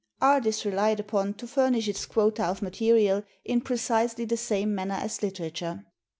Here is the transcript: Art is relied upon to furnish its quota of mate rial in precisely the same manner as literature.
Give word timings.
Art 0.19 0.47
is 0.47 0.65
relied 0.65 0.99
upon 0.99 1.35
to 1.35 1.45
furnish 1.47 1.87
its 1.87 2.07
quota 2.07 2.45
of 2.45 2.63
mate 2.63 2.81
rial 2.81 3.21
in 3.45 3.61
precisely 3.61 4.25
the 4.25 4.35
same 4.35 4.73
manner 4.73 4.95
as 4.99 5.21
literature. 5.21 5.85